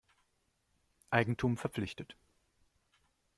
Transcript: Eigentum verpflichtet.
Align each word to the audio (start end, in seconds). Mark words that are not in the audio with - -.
Eigentum 1.11 1.57
verpflichtet. 1.57 2.17